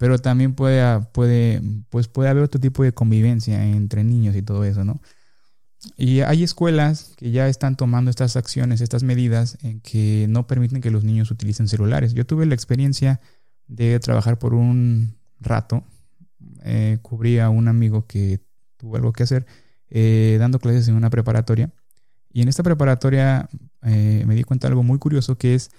pero 0.00 0.18
también 0.18 0.54
puede, 0.54 1.02
puede, 1.12 1.60
pues 1.90 2.08
puede 2.08 2.30
haber 2.30 2.42
otro 2.42 2.58
tipo 2.58 2.82
de 2.82 2.94
convivencia 2.94 3.66
entre 3.66 4.02
niños 4.02 4.34
y 4.34 4.40
todo 4.40 4.64
eso, 4.64 4.82
¿no? 4.82 5.02
Y 5.98 6.20
hay 6.20 6.42
escuelas 6.42 7.12
que 7.18 7.32
ya 7.32 7.48
están 7.48 7.76
tomando 7.76 8.10
estas 8.10 8.34
acciones, 8.34 8.80
estas 8.80 9.02
medidas 9.02 9.58
en 9.60 9.80
que 9.80 10.24
no 10.30 10.46
permiten 10.46 10.80
que 10.80 10.90
los 10.90 11.04
niños 11.04 11.30
utilicen 11.30 11.68
celulares. 11.68 12.14
Yo 12.14 12.24
tuve 12.24 12.46
la 12.46 12.54
experiencia 12.54 13.20
de 13.70 14.00
trabajar 14.00 14.38
por 14.38 14.52
un 14.52 15.16
rato, 15.38 15.84
eh, 16.64 16.98
cubrí 17.02 17.38
a 17.38 17.48
un 17.48 17.68
amigo 17.68 18.06
que 18.06 18.40
tuvo 18.76 18.96
algo 18.96 19.12
que 19.12 19.22
hacer, 19.22 19.46
eh, 19.88 20.36
dando 20.40 20.58
clases 20.58 20.88
en 20.88 20.96
una 20.96 21.08
preparatoria. 21.08 21.72
Y 22.32 22.42
en 22.42 22.48
esta 22.48 22.62
preparatoria 22.62 23.48
eh, 23.82 24.24
me 24.26 24.34
di 24.34 24.42
cuenta 24.44 24.66
de 24.66 24.72
algo 24.72 24.82
muy 24.82 24.98
curioso 24.98 25.38
que 25.38 25.54
es 25.54 25.70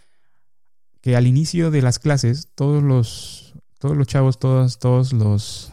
que 1.02 1.16
al 1.16 1.28
inicio 1.28 1.72
de 1.72 1.82
las 1.82 2.00
clases 2.00 2.50
todos 2.56 2.84
los 2.84 3.54
todos 3.80 3.98
los 3.98 4.06
chavos, 4.06 4.38
todos, 4.38 4.78
todos 4.78 5.12
los, 5.12 5.72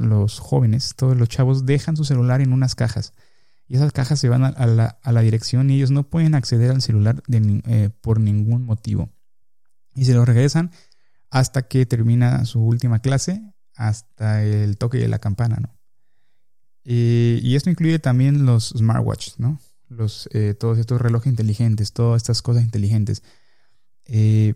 los 0.00 0.38
jóvenes, 0.38 0.94
todos 0.96 1.14
los 1.14 1.28
chavos 1.28 1.66
dejan 1.66 1.94
su 1.94 2.04
celular 2.06 2.40
en 2.40 2.54
unas 2.54 2.74
cajas. 2.74 3.12
Y 3.68 3.76
esas 3.76 3.92
cajas 3.92 4.18
se 4.18 4.30
van 4.30 4.44
a, 4.44 4.66
la, 4.66 5.20
dirección 5.20 5.68
y 5.68 5.76
ellos 5.76 5.90
no 5.90 6.04
pueden 6.04 6.34
acceder 6.34 6.70
al 6.70 6.80
celular 6.80 7.22
eh, 7.28 7.90
por 8.00 8.18
ningún 8.18 8.64
motivo. 8.64 9.10
Y 9.94 10.06
se 10.06 10.14
lo 10.14 10.24
regresan 10.24 10.70
hasta 11.30 11.62
que 11.62 11.86
termina 11.86 12.44
su 12.44 12.60
última 12.60 13.00
clase, 13.00 13.42
hasta 13.74 14.44
el 14.44 14.76
toque 14.76 14.98
de 14.98 15.08
la 15.08 15.18
campana, 15.18 15.56
¿no? 15.60 15.80
y 16.82 17.54
esto 17.54 17.70
incluye 17.70 18.00
también 18.00 18.46
los 18.46 18.70
smartwatches, 18.76 19.38
¿no? 19.38 19.60
Los, 19.88 20.28
eh, 20.32 20.54
todos 20.54 20.78
estos 20.78 21.00
relojes 21.00 21.30
inteligentes, 21.30 21.92
todas 21.92 22.16
estas 22.22 22.42
cosas 22.42 22.64
inteligentes. 22.64 23.22
Eh, 24.06 24.54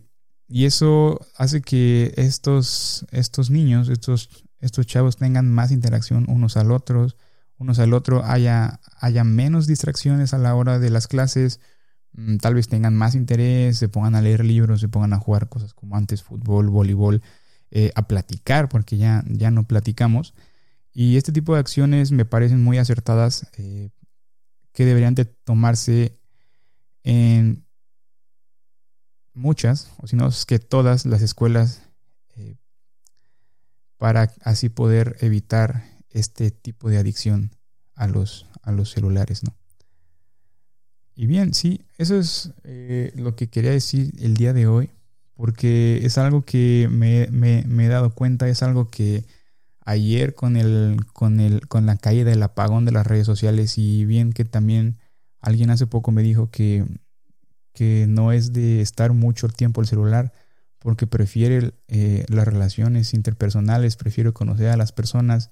y 0.49 0.65
eso 0.65 1.21
hace 1.37 1.63
que 1.63 2.13
estos, 2.17 3.07
estos 3.11 3.51
niños, 3.51 3.89
estos, 3.89 4.45
estos 4.61 4.87
chavos 4.87 5.17
tengan 5.17 5.51
más 5.51 5.71
interacción 5.71 6.27
unos 6.29 6.57
al 6.57 6.71
otros, 6.71 7.17
unos 7.57 7.79
al 7.79 7.95
otro, 7.95 8.25
haya, 8.25 8.81
haya 9.01 9.25
menos 9.25 9.67
distracciones 9.67 10.35
a 10.35 10.39
la 10.39 10.55
hora 10.55 10.79
de 10.79 10.91
las 10.91 11.07
clases, 11.07 11.61
tal 12.41 12.55
vez 12.55 12.69
tengan 12.69 12.97
más 12.97 13.15
interés, 13.15 13.79
se 13.79 13.89
pongan 13.89 14.15
a 14.15 14.23
leer 14.23 14.45
libros, 14.45 14.81
se 14.81 14.89
pongan 14.89 15.13
a 15.13 15.19
jugar 15.19 15.49
cosas 15.49 15.75
como 15.75 15.97
antes, 15.97 16.23
fútbol, 16.23 16.69
voleibol, 16.71 17.23
eh, 17.71 17.91
a 17.95 18.07
platicar, 18.07 18.69
porque 18.69 18.97
ya, 18.97 19.25
ya 19.27 19.51
no 19.51 19.67
platicamos. 19.67 20.35
Y 20.93 21.17
este 21.17 21.33
tipo 21.33 21.55
de 21.55 21.61
acciones 21.61 22.13
me 22.13 22.25
parecen 22.25 22.63
muy 22.63 22.79
acertadas 22.79 23.49
eh, 23.59 23.91
que 24.73 24.85
deberían 24.85 25.15
de 25.15 25.25
tomarse 25.25 26.21
en 27.03 27.67
muchas, 29.33 29.91
o 29.99 30.07
si 30.07 30.15
no 30.15 30.29
es 30.29 30.47
que 30.47 30.61
todas 30.61 31.07
las 31.07 31.21
escuelas, 31.21 31.83
eh, 32.37 32.57
para 33.97 34.33
así 34.43 34.69
poder 34.69 35.17
evitar 35.21 35.85
este 36.11 36.53
tipo 36.53 36.89
de 36.89 36.99
adicción 36.99 37.51
a 37.95 38.07
los, 38.07 38.47
a 38.63 38.71
los 38.71 38.91
celulares, 38.93 39.43
¿no? 39.43 39.57
Y 41.17 41.27
bien, 41.27 41.55
sí, 41.55 41.83
eso 41.99 42.19
es 42.19 42.53
eh, 42.65 43.13
lo 43.17 43.37
que 43.37 43.49
quería 43.49 43.71
decir 43.71 44.13
el 44.21 44.35
día 44.35 44.53
de 44.53 44.67
hoy, 44.67 44.91
porque 45.35 46.01
es 46.05 46.19
algo 46.19 46.43
que 46.43 46.89
me, 46.91 47.25
he 47.25 47.89
dado 47.89 48.15
cuenta, 48.15 48.49
es 48.49 48.63
algo 48.63 48.91
que 48.91 49.25
ayer 49.85 50.35
con, 50.35 50.57
el, 50.57 50.97
con, 51.13 51.41
el, 51.41 51.69
con 51.69 51.87
la 51.87 51.97
caída 51.97 52.31
del 52.31 52.43
apagón 52.43 52.85
de 52.85 52.93
las 52.93 53.07
redes 53.07 53.27
sociales 53.27 53.79
y 53.79 54.05
bien 54.05 54.33
que 54.33 54.45
también 54.45 54.99
alguien 55.41 55.71
hace 55.71 55.87
poco 55.87 56.11
me 56.11 56.23
dijo 56.23 56.51
que 56.51 56.85
que 57.75 58.07
no 58.09 58.33
es 58.33 58.55
de 58.55 58.81
estar 58.81 59.13
mucho 59.13 59.49
tiempo 59.49 59.83
el 59.83 59.87
celular 59.87 60.33
porque 60.79 61.07
prefiere 61.07 61.75
eh, 61.89 62.25
las 62.29 62.47
relaciones 62.47 63.13
interpersonales, 63.15 63.97
prefiere 63.97 64.33
conocer 64.33 64.69
a 64.69 64.77
las 64.77 64.93
personas, 64.93 65.51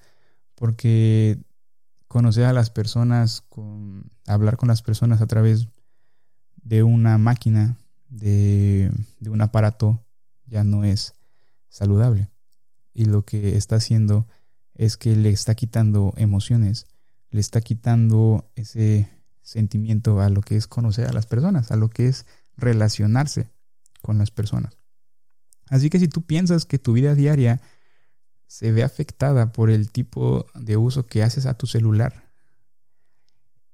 porque 0.55 1.39
conocer 2.13 2.45
a 2.45 2.53
las 2.53 2.69
personas, 2.69 3.41
con, 3.41 4.13
hablar 4.27 4.59
con 4.59 4.69
las 4.69 4.83
personas 4.83 5.23
a 5.23 5.27
través 5.27 5.69
de 6.57 6.83
una 6.83 7.17
máquina, 7.17 7.79
de, 8.11 8.93
de 9.19 9.31
un 9.31 9.41
aparato, 9.41 10.05
ya 10.45 10.63
no 10.63 10.85
es 10.85 11.15
saludable. 11.71 12.29
Y 12.93 13.07
lo 13.07 13.25
que 13.25 13.57
está 13.57 13.77
haciendo 13.77 14.27
es 14.75 14.99
que 14.99 15.17
le 15.17 15.31
está 15.31 15.55
quitando 15.55 16.13
emociones, 16.19 16.87
le 17.31 17.41
está 17.41 17.63
quitando 17.63 18.53
ese 18.57 19.09
sentimiento 19.41 20.21
a 20.21 20.29
lo 20.29 20.43
que 20.43 20.57
es 20.57 20.67
conocer 20.67 21.09
a 21.09 21.15
las 21.15 21.25
personas, 21.25 21.73
a 21.73 21.77
lo 21.77 21.89
que 21.89 22.09
es 22.09 22.27
relacionarse 22.59 23.49
con 24.03 24.19
las 24.19 24.31
personas. 24.31 24.77
Así 25.71 25.89
que 25.89 25.99
si 25.99 26.09
tú 26.09 26.21
piensas 26.21 26.67
que 26.67 26.79
tu 26.79 26.93
vida 26.93 27.15
diaria 27.15 27.63
se 28.53 28.71
ve 28.71 28.83
afectada 28.83 29.51
por 29.51 29.71
el 29.71 29.91
tipo 29.91 30.45
de 30.55 30.77
uso 30.77 31.07
que 31.07 31.23
haces 31.23 31.47
a 31.47 31.55
tu 31.55 31.67
celular. 31.67 32.29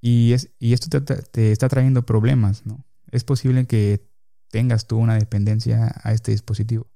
Y, 0.00 0.34
es, 0.34 0.50
y 0.60 0.72
esto 0.72 1.02
te, 1.02 1.50
está 1.50 1.68
trayendo 1.68 2.06
problemas, 2.06 2.64
¿no? 2.64 2.84
Es 3.10 3.24
posible 3.24 3.66
que 3.66 4.08
tengas 4.52 4.86
tú 4.86 4.98
una 4.98 5.16
dependencia 5.16 6.00
a 6.04 6.12
este 6.12 6.30
dispositivo 6.30 6.86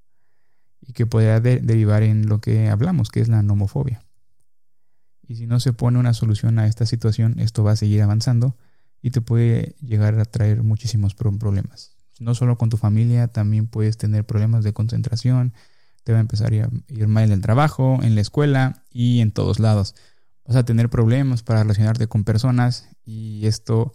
y 0.81 0.93
que 0.93 1.07
pueda 1.07 1.41
derivar 1.41 2.05
en 2.05 2.29
lo 2.29 2.41
que 2.41 2.69
hablamos, 2.69 3.11
que 3.11 3.19
es 3.19 3.27
la 3.27 3.43
nomofobia. 3.43 4.05
Y 5.27 5.35
si 5.35 5.49
no 5.49 5.59
se 5.59 5.73
pone 5.73 5.99
una 5.99 6.15
solución 6.15 6.61
a 6.61 6.69
esta 6.69 6.87
situación, 6.87 7.41
esto 7.41 7.65
va 7.65 7.73
a 7.73 7.77
seguir 7.77 8.01
avanzando 8.03 8.57
y 9.01 9.11
te 9.11 9.21
puede 9.21 9.75
llegar 9.81 10.21
a 10.21 10.25
traer 10.25 10.63
muchísimos 10.63 11.17
problemas. 11.17 11.97
No 12.21 12.37
solo 12.37 12.57
con 12.59 12.71
tu 12.71 12.77
familia, 12.77 13.27
también 13.27 13.67
puedes 13.67 13.97
tener 13.97 14.25
problemas 14.25 14.63
de 14.63 14.73
concentración, 14.73 15.53
te 16.05 16.13
va 16.13 16.19
a 16.19 16.23
empezar 16.23 16.53
a 16.53 16.71
ir 16.89 17.09
mal 17.09 17.25
en 17.25 17.33
el 17.33 17.41
trabajo, 17.41 18.01
en 18.03 18.15
la 18.15 18.21
escuela 18.21 18.85
y 18.91 19.21
en 19.21 19.33
todos 19.33 19.59
lados. 19.59 19.95
Vas 20.45 20.57
a 20.57 20.65
tener 20.65 20.91
problemas 20.91 21.43
para 21.43 21.63
relacionarte 21.63 22.09
con 22.09 22.25
personas 22.25 22.89
y 23.05 23.47
esto 23.47 23.95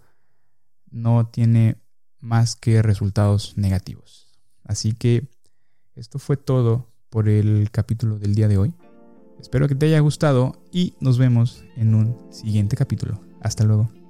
no 0.90 1.28
tiene 1.28 1.78
más 2.20 2.56
que 2.56 2.82
resultados 2.82 3.58
negativos. 3.58 4.28
Así 4.64 4.94
que 4.94 5.30
esto 5.96 6.20
fue 6.20 6.38
todo 6.38 6.94
por 7.10 7.30
el 7.30 7.70
capítulo 7.72 8.20
del 8.20 8.36
día 8.36 8.48
de 8.48 8.58
hoy. 8.58 8.74
Espero 9.40 9.68
que 9.68 9.76
te 9.76 9.86
haya 9.88 10.00
gustado 10.00 10.64
y 10.72 10.96
nos 11.00 11.18
vemos 11.18 11.64
en 11.76 11.96
un 11.96 12.32
siguiente 12.32 12.76
capítulo. 12.76 13.22
Hasta 13.42 13.64
luego. 13.64 14.07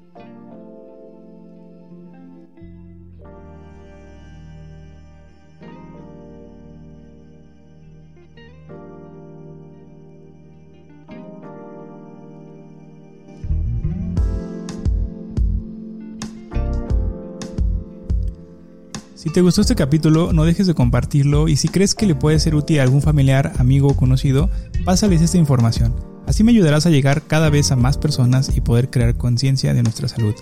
Te 19.38 19.42
gustó 19.42 19.62
este 19.62 19.76
capítulo, 19.76 20.34
no 20.34 20.46
dejes 20.46 20.66
de 20.66 20.74
compartirlo 20.74 21.48
y 21.48 21.58
si 21.58 21.68
crees 21.68 21.94
que 21.94 22.08
le 22.08 22.16
puede 22.16 22.40
ser 22.40 22.56
útil 22.56 22.80
a 22.80 22.82
algún 22.82 23.04
familiar, 23.04 23.54
amigo 23.60 23.88
o 23.88 23.96
conocido, 23.96 24.50
pásales 24.84 25.22
esta 25.22 25.38
información. 25.38 25.94
Así 26.26 26.44
me 26.44 26.54
ayudarás 26.54 26.88
a 26.88 26.90
llegar 26.90 27.22
cada 27.22 27.52
vez 27.52 27.72
a 27.72 27.76
más 27.76 28.00
personas 28.00 28.58
y 28.58 28.62
poder 28.62 28.90
crear 28.90 29.16
conciencia 29.16 29.76
de 29.76 29.84
nuestra 29.84 30.08
salud. 30.08 30.34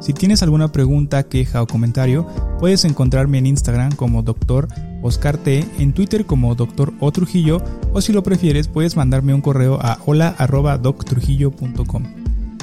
Si 0.00 0.14
tienes 0.14 0.42
alguna 0.42 0.72
pregunta, 0.72 1.24
queja 1.24 1.60
o 1.60 1.66
comentario, 1.66 2.26
puedes 2.58 2.86
encontrarme 2.86 3.36
en 3.36 3.44
Instagram 3.44 3.94
como 3.94 4.22
Dr. 4.22 4.68
Oscar 5.02 5.36
T, 5.36 5.66
en 5.78 5.92
Twitter 5.92 6.24
como 6.24 6.54
Dr. 6.54 6.94
O 7.00 7.12
Trujillo, 7.12 7.62
o 7.92 8.00
si 8.00 8.14
lo 8.14 8.22
prefieres, 8.22 8.66
puedes 8.66 8.96
mandarme 8.96 9.34
un 9.34 9.42
correo 9.42 9.78
a 9.78 9.98
hola.doctrujillo.com. 10.06 12.17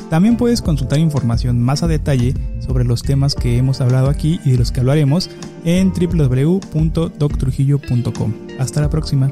También 0.10 0.38
puedes 0.38 0.62
consultar 0.62 1.00
información 1.00 1.62
más 1.62 1.84
a 1.84 1.88
detalle 1.88 2.34
sobre 2.60 2.86
los 2.86 3.02
temas 3.02 3.36
que 3.36 3.58
hemos 3.58 3.82
hablado 3.82 4.10
aquí 4.10 4.40
y 4.46 4.52
de 4.52 4.58
los 4.58 4.72
que 4.72 4.80
hablaremos 4.80 5.30
en 5.66 5.92
www.doctrujillo.com. 5.92 8.34
Hasta 8.60 8.80
la 8.82 8.90
próxima. 8.90 9.32